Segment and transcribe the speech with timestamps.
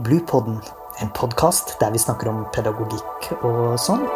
[0.00, 0.56] Bluepodden,
[1.00, 4.06] en podkast der vi snakker om pedagogikk og sånn.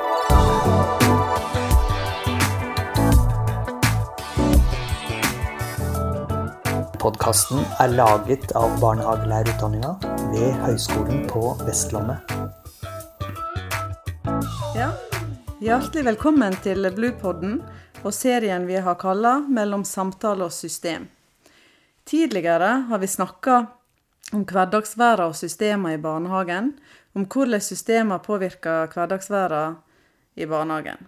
[7.03, 9.93] Podkasten er laget av barnehagelærerutdanninga
[10.33, 12.33] ved Høgskolen på Vestlandet.
[14.73, 14.89] Ja,
[15.61, 17.61] Hjertelig velkommen til Bluepodden
[18.01, 21.11] og serien vi har kalla 'Mellom samtale og system'.
[22.05, 23.67] Tidligere har vi snakka
[24.33, 26.73] om hverdagsværa og systemer i barnehagen,
[27.15, 29.75] om hvordan systemer påvirker hverdagsværa
[30.37, 31.07] i barnehagen.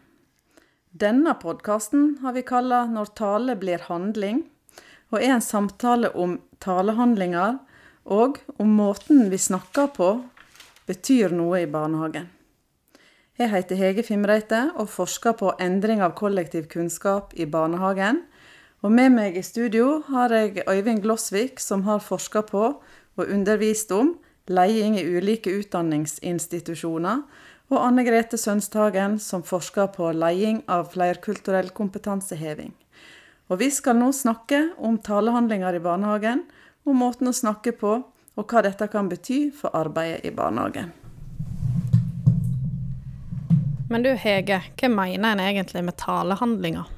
[0.92, 4.44] Denne podkasten har vi kalla 'Når tale blir handling',
[5.10, 7.58] og er en samtale om talehandlinger
[8.04, 10.24] og om måten vi snakker på,
[10.86, 12.30] betyr noe i barnehagen.
[13.38, 18.22] Jeg heter Hege Fimreite og forsker på endring av kollektiv kunnskap i barnehagen.
[18.80, 22.70] Og med meg i studio har jeg Øyvind Glossvik, som har forska på
[23.16, 24.14] og undervist om
[24.46, 27.22] leding i ulike utdanningsinstitusjoner,
[27.66, 32.70] og Anne Grete Sønstagen, som forsker på leding av flerkulturell kompetanseheving.
[33.50, 36.44] Og vi skal nå snakke om talehandlinger i barnehagen,
[36.86, 37.96] om måten å snakke på,
[38.36, 40.92] og hva dette kan bety for arbeidet i barnehagen.
[43.90, 46.90] Men du Hege, hva mener en egentlig med talehandlinger?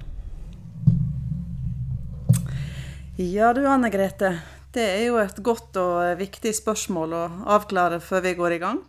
[3.18, 4.36] Ja du Anne Grete,
[4.76, 7.24] det er jo et godt og viktig spørsmål å
[7.56, 8.80] avklare før vi går i gang.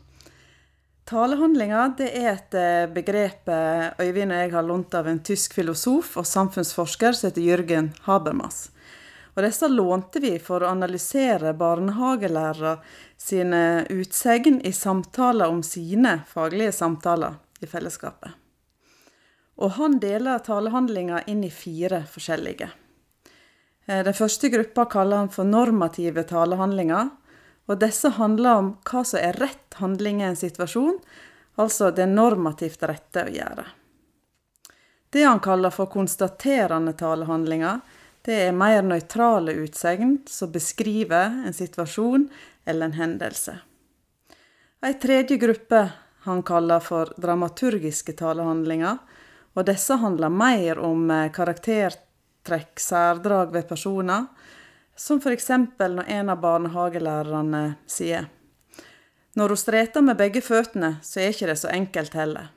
[1.10, 5.56] Talehandlinger det er et eh, begrep eh, Øyvind og jeg har lånt av en tysk
[5.58, 8.68] filosof og samfunnsforsker som heter Jürgen Habermas.
[9.34, 12.76] Og disse lånte vi for å analysere barnehagelærere
[13.18, 18.36] sine utsegn i samtaler om sine faglige samtaler i fellesskapet.
[19.64, 22.70] Og han deler talehandlinger inn i fire forskjellige.
[23.90, 27.10] Eh, den første gruppa kaller han for normative talehandlinger,
[27.70, 31.00] og disse handler om hva som er rett handling i en situasjon,
[31.58, 33.66] altså det normativt rette å gjøre.
[35.10, 37.80] Det han kaller for konstaterende talehandlinger,
[38.26, 42.28] det er mer nøytrale utsegn som beskriver en situasjon
[42.66, 43.56] eller en hendelse.
[44.86, 45.82] Ei tredje gruppe
[46.28, 49.00] han kaller for dramaturgiske talehandlinger,
[49.58, 51.32] og disse handler mer om eh,
[52.44, 54.26] karaktertrekk, særdrag ved personer,
[54.96, 55.50] som f.eks.
[55.80, 58.28] når en av barnehagelærerne sier
[59.36, 62.50] Når hun streter med begge føttene, så er ikke det så enkelt heller.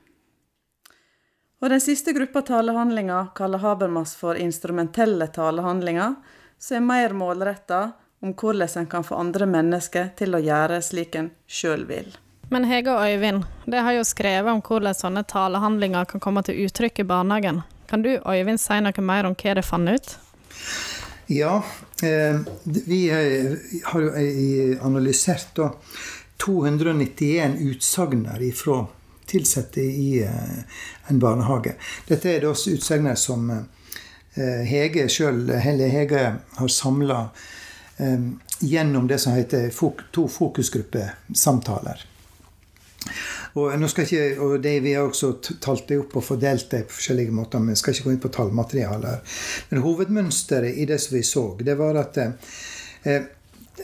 [1.61, 6.15] Og den siste gruppa talehandlinger kaller Habermas for instrumentelle talehandlinger,
[6.59, 11.15] som er mer målretta om hvordan en kan få andre mennesker til å gjøre slik
[11.15, 12.11] en sjøl vil.
[12.49, 16.65] Men Hege og Øyvind, det har jo skrevet om hvordan sånne talehandlinger kan komme til
[16.65, 17.63] uttrykk i barnehagen.
[17.87, 20.15] Kan du Øyvind si noe mer om hva det fant ut?
[21.27, 21.63] Ja,
[22.03, 23.51] eh, vi eh,
[23.83, 25.71] har eh, analysert da
[26.45, 28.87] 291 utsagner fra
[29.33, 30.27] ansatte i
[31.07, 31.73] en barnehage.
[32.05, 33.47] Dette er da utsagner som
[34.35, 37.17] Hege sjøl, har samla
[38.59, 39.71] gjennom det som heter
[40.11, 42.05] to fokusgruppesamtaler.
[43.53, 47.31] Og, ikke, og det, Vi har også talt det opp og fordelt det på forskjellige
[47.31, 47.59] måter.
[47.59, 49.37] men skal ikke gå inn på tallmaterialet.
[49.69, 53.21] Men hovedmønsteret i det som vi så, det var at eh,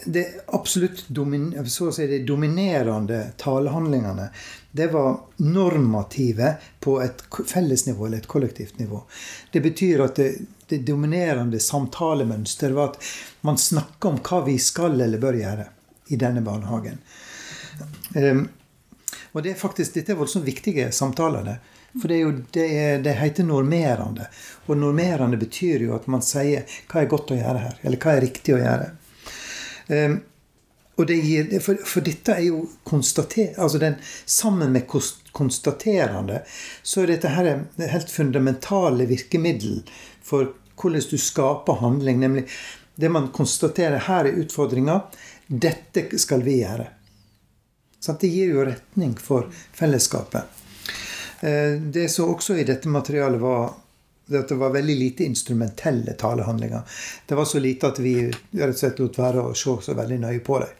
[0.05, 4.29] det absolutt domin, si, det dominerende talehandlingene
[4.71, 9.03] det var normative på et fellesnivå eller et kollektivt nivå.
[9.51, 10.33] Det betyr at det,
[10.69, 13.09] det dominerende samtalemønsteret var at
[13.41, 15.65] man snakker om hva vi skal eller bør gjøre
[16.13, 17.01] i denne barnehagen.
[18.13, 18.45] Um,
[19.31, 21.45] og det er faktisk, Dette er voldsomt viktige samtaler.
[21.45, 21.57] Det.
[22.01, 24.25] For det, jo, det, er, det heter normerende.
[24.67, 27.77] Og normerende betyr jo at man sier hva er godt å gjøre her.
[27.83, 28.89] Eller hva er riktig å gjøre.
[29.89, 30.19] Um,
[30.99, 33.95] og det gir, for, for, dette er jo konstater, altså den,
[34.27, 34.89] Sammen med
[35.31, 36.41] konstaterende
[36.83, 37.47] så er dette her
[37.77, 39.79] det helt fundamentale virkemiddel
[40.25, 42.19] for hvordan du skaper handling.
[42.19, 42.45] Nemlig
[42.99, 44.99] det man konstaterer her er utfordringa.
[45.47, 46.89] Dette skal vi gjøre.
[47.99, 50.57] Det gir jo retning for fellesskapet.
[51.41, 53.69] Det det som også i dette materialet var
[54.37, 56.81] at det var veldig lite instrumentelle talehandlinger.
[57.25, 60.19] Det var så lite at vi rett og slett lot være å se så veldig
[60.25, 60.75] nøye på dem.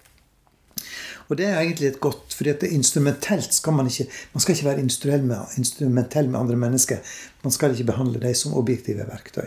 [1.30, 4.82] Og det er egentlig et godt, for instrumentelt skal man ikke Man skal ikke være
[4.82, 7.00] instrumentell med, instrumentell med andre mennesker.
[7.44, 9.46] Man skal ikke behandle dem som objektive verktøy.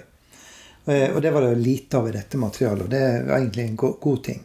[0.87, 3.77] Eh, og det var det lite av i dette materialet, og det er egentlig en
[3.77, 4.45] god ting.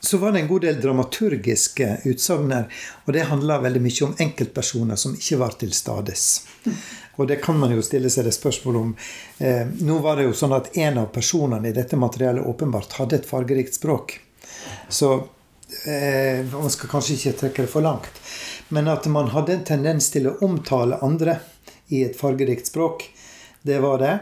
[0.00, 2.68] Så var det en god del dramaturgiske utsagner.
[3.04, 6.26] Og det handla veldig mye om enkeltpersoner som ikke var til stades.
[7.18, 8.92] Og det kan man jo stille seg det spørsmålet om.
[9.42, 13.18] Eh, nå var det jo sånn at en av personene i dette materiellet åpenbart hadde
[13.18, 14.14] et fargerikt språk.
[14.88, 15.10] Så
[15.86, 18.22] eh, Man skal kanskje ikke trekke det for langt.
[18.68, 21.40] Men at man hadde en tendens til å omtale andre
[21.88, 23.08] i et fargerikt språk.
[23.66, 24.14] Det var det.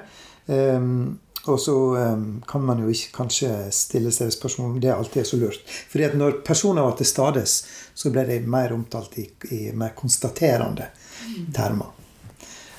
[0.46, 5.22] Um, og så um, kan man jo ikke kanskje stille seg spørsmål om det alltid
[5.22, 5.74] er så lurt.
[5.92, 7.58] Fordi at når personer var til stades,
[7.94, 10.90] så ble de mer omtalt i, i mer konstaterende
[11.54, 11.92] termer.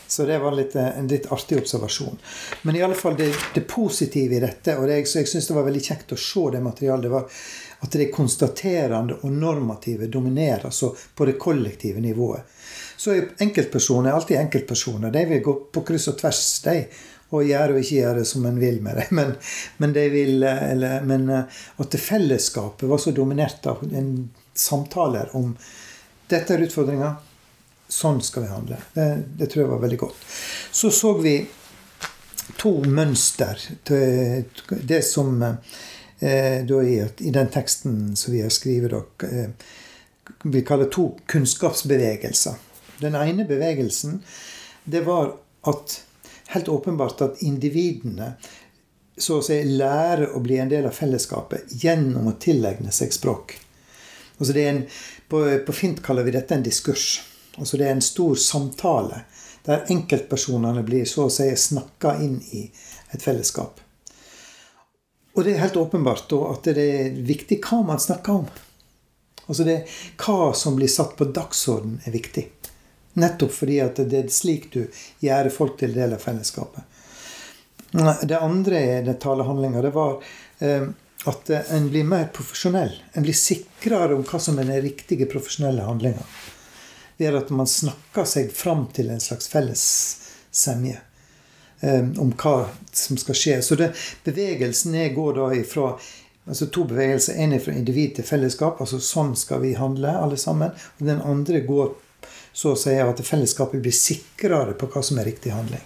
[0.08, 2.18] Så det var litt, en litt artig observasjon.
[2.62, 5.58] Men i alle fall det, det positive i dette, og det, så jeg syns det
[5.58, 7.42] var veldig kjekt å se det materialet, det var
[7.80, 12.48] at det konstaterende og normative dominerer så på det kollektive nivået.
[12.98, 15.14] Så er enkeltpersoner alltid enkeltpersoner.
[15.14, 16.80] De vil gå på kryss og tvers, de.
[17.36, 19.08] Og gjøre og ikke gjøre som en vil med det.
[19.18, 19.34] Men,
[19.84, 23.84] men, de vil, eller, men at det fellesskapet var så dominert av
[24.58, 25.52] samtaler om
[26.28, 27.14] dette er utfordringa,
[27.88, 28.80] sånn skal vi handle.
[28.94, 29.08] Det,
[29.40, 30.24] det, tror jeg var veldig godt.
[30.72, 31.38] Så så vi
[32.60, 33.62] to mønster.
[33.84, 39.50] Det som eh, da i, den teksten som vi har skrevet, eh,
[40.44, 42.60] vi kaller to kunnskapsbevegelser.
[43.02, 44.22] Den ene bevegelsen,
[44.84, 45.36] det var
[45.68, 46.00] at
[46.54, 48.34] helt åpenbart at individene
[49.18, 53.56] så å si lærer å bli en del av fellesskapet gjennom å tilegne seg språk.
[54.38, 54.84] Altså en,
[55.28, 57.24] på, på fint kaller vi dette en diskurs.
[57.58, 59.24] Altså det er en stor samtale
[59.66, 62.68] der enkeltpersonene blir så å si snakka inn i
[63.12, 63.82] et fellesskap.
[65.36, 68.48] Og det er helt åpenbart da at det er viktig hva man snakker om.
[69.48, 69.78] Altså det,
[70.20, 72.48] Hva som blir satt på dagsorden, er viktig.
[73.18, 74.84] Nettopp fordi at det er slik du
[75.24, 76.84] gjør folk til del av fellesskapet.
[78.22, 79.81] Det andre er det talehandlinga.
[79.81, 80.19] Det var
[80.60, 80.90] eh,
[81.25, 82.94] at en blir mer profesjonell.
[83.14, 86.24] En blir sikrere om hva som er den riktige profesjonelle handlinga.
[87.18, 89.84] Ved at man snakker seg fram til en slags felles
[90.54, 91.00] semje
[91.81, 92.56] eh, om hva
[92.94, 93.60] som skal skje.
[93.66, 93.94] Så det,
[94.28, 95.94] bevegelsen er, går da ifra
[96.48, 97.40] altså to bevegelser.
[97.42, 98.81] En er fra individ til fellesskap.
[98.81, 100.75] altså Sånn skal vi handle, alle sammen.
[101.00, 101.96] Og den andre går
[102.57, 105.83] så sier jeg at fellesskapet blir sikrere på hva som er riktig handling.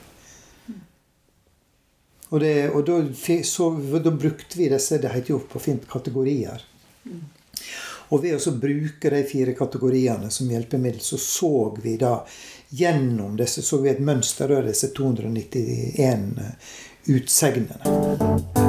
[2.32, 3.02] Og, det, og da,
[3.44, 3.68] så,
[4.00, 6.64] da, brukte vi disse det heter jo på fint kategorier.
[8.12, 11.52] Og ved å bruke de fire kategoriene som hjelpemiddel, så så
[11.84, 12.22] vi da
[12.72, 16.40] gjennom disse så vi et mønster av disse 291
[17.12, 18.61] utsegnene.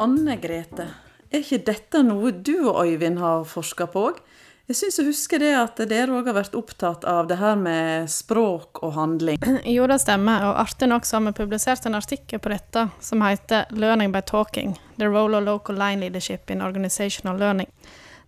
[0.00, 0.86] Anne Grete,
[1.28, 4.22] er ikke dette noe du og Øyvind har forska på òg?
[4.70, 8.08] Jeg syns jeg husker det at dere òg har vært opptatt av det her med
[8.08, 9.42] språk og handling.
[9.76, 13.20] Jo, det stemmer, og artig nok så har vi publisert en artikkel på dette som
[13.26, 17.68] heter 'Learning by talking the role of local line leadership in organizational learning'.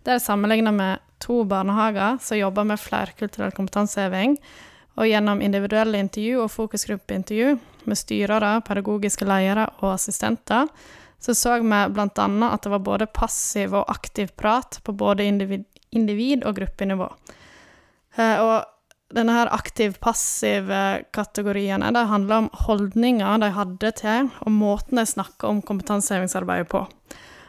[0.04, 4.36] Der sammenligner vi to barnehager som jobber med flerkulturell kompetanseheving,
[4.96, 10.68] og gjennom individuelle intervju og fokusgruppeintervju med styrere, pedagogiske ledere og assistenter
[11.22, 12.26] så så vi bl.a.
[12.48, 15.64] at det var både passiv og aktiv prat på både individ,
[15.94, 17.08] individ og gruppenivå.
[18.16, 20.70] Eh, og denne her aktiv-passiv
[21.12, 26.86] kategoriene det handler om holdninger de hadde til, og måten de snakka om kompetansehevingsarbeidet på.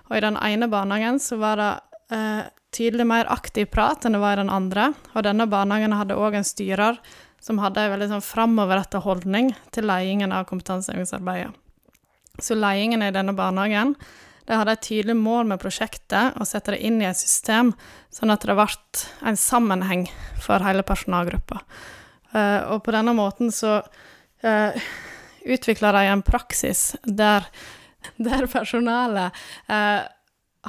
[0.09, 1.71] Og i den ene barnehagen så var det
[2.13, 2.43] eh,
[2.75, 6.37] tydelig mer aktiv prat enn det var i den andre, og denne barnehagen hadde òg
[6.37, 6.99] en styrer
[7.43, 11.51] som hadde en veldig sånn framoverretta holdning til ledingen av kompetansehevingsarbeidet.
[12.41, 13.93] Så ledelsen i denne barnehagen
[14.47, 17.71] de hadde et tydelig mål med prosjektet, å sette det inn i et system,
[18.11, 18.65] sånn at det ble
[19.29, 20.07] en sammenheng
[20.41, 21.61] for hele personalgruppa.
[22.33, 23.77] Uh, og på denne måten så
[24.41, 24.73] eh,
[25.45, 27.45] utvikla de en praksis der,
[28.17, 29.37] der personalet
[29.69, 30.01] uh,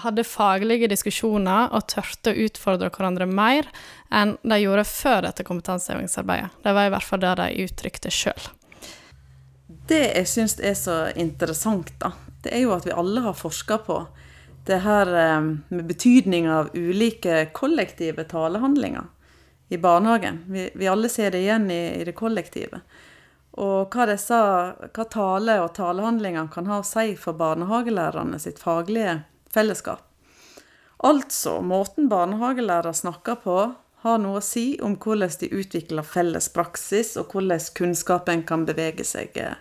[0.05, 3.71] hadde faglige diskusjoner og tørte å utfordre hverandre mer
[4.13, 6.53] enn de gjorde før dette kompetansehevingsarbeidet.
[6.61, 8.53] Det var i hvert fall det de uttrykte sjøl.
[9.89, 12.15] Det jeg syns er så interessant, da,
[12.45, 13.99] det er jo at vi alle har forska på
[14.65, 19.11] det her eh, med betydning av ulike kollektive talehandlinger
[19.69, 20.45] i barnehagen.
[20.49, 22.81] Vi, vi alle ser det igjen i, i, det kollektive.
[23.61, 24.39] Og hva, disse,
[24.89, 29.21] hva tale og talehandlinger kan ha å si for barnehagelærerne sitt faglige
[29.53, 30.03] fellesskap.
[31.05, 33.59] Altså, måten barnehagelærere snakker på,
[34.05, 39.07] har noe å si om hvordan de utvikler felles praksis, og hvordan kunnskapen kan bevege
[39.09, 39.57] seg eh,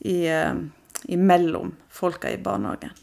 [0.00, 0.58] i, eh,
[1.06, 2.96] imellom folka i barnehagen.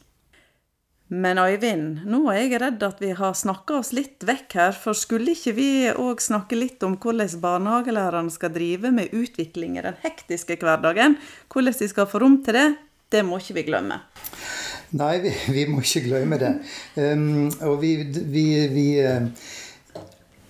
[1.08, 4.98] Men Øyvind, nå er jeg redd at vi har snakka oss litt vekk her, for
[4.98, 9.96] skulle ikke vi òg snakke litt om hvordan barnehagelærerne skal drive med utvikling i den
[10.04, 11.16] hektiske hverdagen?
[11.48, 12.68] Hvordan de skal få rom til det,
[13.16, 14.02] det må ikke vi glemme.
[15.00, 16.52] Nei, vi, vi må ikke glemme det.
[17.00, 18.46] Um, og vi, vi,
[18.76, 19.32] vi uh,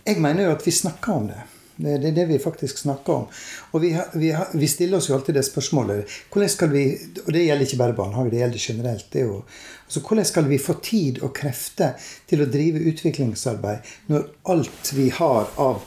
[0.07, 1.41] Jeg mener jo at vi snakker om det.
[1.77, 3.25] Det er det vi faktisk snakker om.
[3.71, 6.83] Og vi, har, vi, har, vi stiller oss jo alltid det spørsmålet hvordan skal vi,
[7.25, 9.05] Og det gjelder ikke bare barnehage, det gjelder generelt.
[9.13, 9.43] det jo,
[9.85, 15.09] altså Hvordan skal vi få tid og krefter til å drive utviklingsarbeid når alt vi
[15.13, 15.83] har av,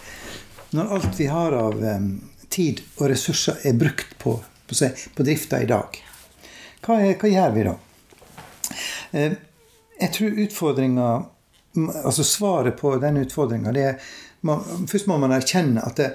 [1.18, 2.12] vi har av um,
[2.48, 4.36] tid og ressurser er brukt på,
[4.68, 5.98] på, på drifta i dag?
[6.86, 7.76] Hva, er, hva, gjør vi da?
[9.16, 9.34] Uh,
[10.00, 11.10] jeg tror utfordringa
[11.78, 14.00] Altså svaret på den utfordringa er
[14.46, 16.08] man, Først må man erkjenne at det,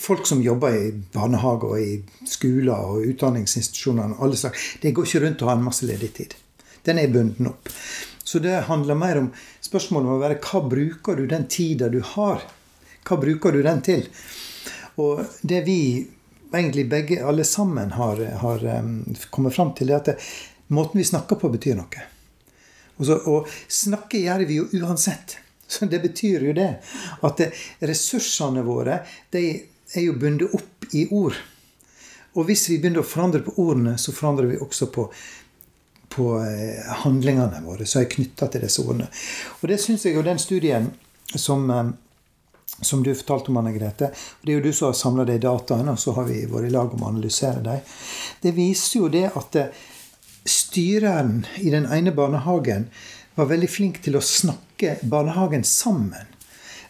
[0.00, 5.22] folk som jobber i barnehage og i skoler og utdanningsinstitusjoner, alle slags, det går ikke
[5.26, 6.34] rundt og har en masse ledig tid.
[6.84, 7.70] Den er bunden opp.
[8.24, 9.32] Så det handler mer om
[9.64, 12.42] Spørsmålet må være hva bruker du den tida du har?
[13.08, 14.04] Hva bruker du den til?
[15.02, 15.78] Og det vi
[16.54, 20.16] egentlig begge, alle sammen, har, har um, kommet fram til, er at det,
[20.68, 22.04] måten vi snakker på, betyr noe.
[22.96, 25.38] Og, så, og snakke gjør vi jo uansett.
[25.66, 26.70] Så det betyr jo det
[27.24, 27.50] at det,
[27.88, 29.00] ressursene våre
[29.32, 29.46] de
[29.94, 31.36] er jo bundet opp i ord.
[32.34, 35.06] Og hvis vi begynner å forandre på ordene, så forandrer vi også på,
[36.14, 39.06] på eh, handlingene våre som er knytta til disse ordene.
[39.60, 40.90] Og det syns jeg jo den studien
[41.34, 41.92] som, eh,
[42.80, 44.10] som du fortalte om, Anne Grete
[44.42, 46.74] Det er jo du som har samla de dataene, og så har vi vært i
[46.74, 47.94] lag om å analysere dem.
[48.42, 49.84] Det viser jo det at eh,
[50.74, 52.88] styreren i den ene barnehagen
[53.34, 56.32] var veldig flink til å snakke barnehagen sammen.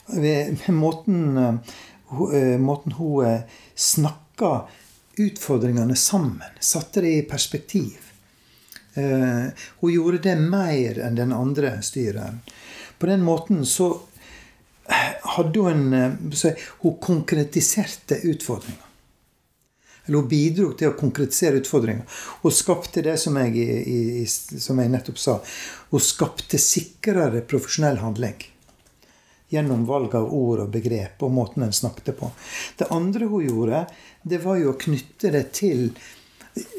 [0.08, 3.42] Ved måten, eh, måten hun eh,
[3.76, 4.52] snakka
[5.20, 6.56] utfordringene sammen.
[6.60, 7.98] Satte det i perspektiv.
[8.94, 12.40] Eh, hun gjorde det mer enn den andre styreren.
[12.98, 13.98] På den måten så
[15.36, 15.92] hadde hun
[16.80, 18.83] Hun konkretiserte utfordringa.
[20.06, 22.04] Eller hun bidro til å konkretisere utfordringer.
[22.42, 25.38] Hun skapte det som jeg, i, som jeg nettopp sa.
[25.92, 28.36] Hun skapte sikrere profesjonell handling.
[29.54, 32.28] Gjennom valg av ord og begrep og måten en snakket på.
[32.80, 33.86] Det andre hun gjorde,
[34.22, 35.88] det var jo å knytte det til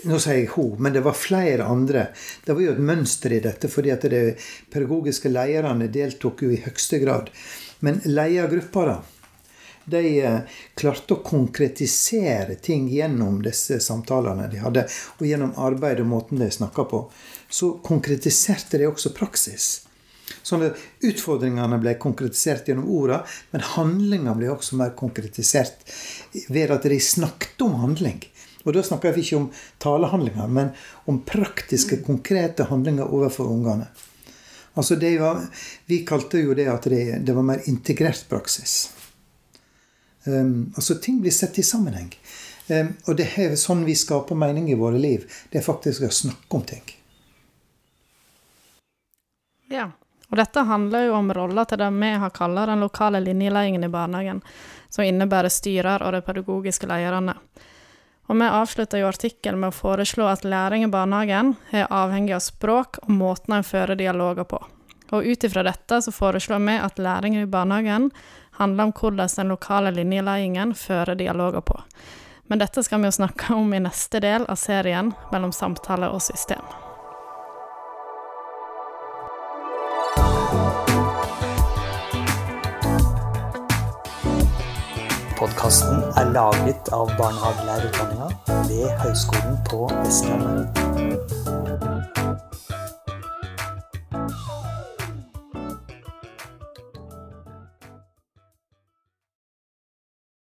[0.08, 2.06] nå sier jeg hun, men det var flere andre.
[2.46, 4.22] Det var jo et mønster i dette, fordi at de
[4.72, 7.28] pedagogiske lederne deltok jo i høyeste grad.
[7.84, 8.96] Men ledergruppa, da
[9.86, 10.40] de eh,
[10.78, 14.86] klarte å konkretisere ting gjennom disse samtalene de hadde,
[15.20, 17.02] og gjennom arbeid og måten de snakka på.
[17.50, 19.68] Så konkretiserte de også praksis.
[20.46, 23.22] Sånn at Utfordringene ble konkretisert gjennom orda,
[23.54, 25.86] men handlinga ble også mer konkretisert
[26.50, 28.24] ved at de snakket om handling.
[28.66, 29.52] Og da snakker vi ikke om
[29.82, 30.72] talehandlinger, men
[31.10, 33.86] om praktiske, konkrete handlinger overfor ungene.
[34.76, 35.46] Altså var,
[35.86, 38.95] Vi kalte jo det at det, det var mer integrert praksis.
[40.26, 42.10] Um, altså Ting blir sett i sammenheng.
[42.68, 45.28] Um, og det er sånn vi skaper mening i våre liv.
[45.52, 46.84] Det er faktisk å snakke om ting.
[49.74, 49.92] Ja.
[50.32, 53.92] Og dette handler jo om rolla til det vi har kalla den lokale linjeledingen i
[53.94, 54.42] barnehagen,
[54.90, 57.38] som innebærer styrer og de pedagogiske lederne.
[58.26, 62.42] Og vi avslutter jo artikkelen med å foreslå at læring i barnehagen er avhengig av
[62.42, 64.60] språk og måten en fører dialoger på.
[65.14, 68.10] Og ut ifra dette så foreslår vi at læring i barnehagen
[68.58, 71.82] handler om hvordan den lokale linjeledingen fører dialoger på.
[72.48, 76.22] Men dette skal vi jo snakke om i neste del av serien mellom samtale og
[76.22, 76.62] system.
[85.36, 88.30] Podkasten er laget av barnehagelærerutdanninga
[88.70, 91.55] ved Høgskolen på Vestlandet.